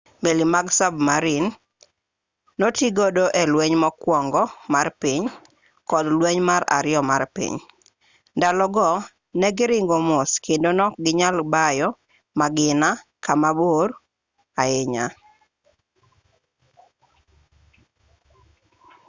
[0.23, 1.45] meli mag sabmarin
[2.59, 4.43] notigodo e lweny mokuongo
[4.73, 5.23] mar piny
[5.89, 7.55] kod lweny mar ariyo mar piny
[8.37, 8.89] ndalo go
[9.39, 11.87] ne giringo mos kendo ne okginyal bayo
[12.39, 12.89] magina
[13.25, 13.87] kamabor
[14.61, 15.05] ahinya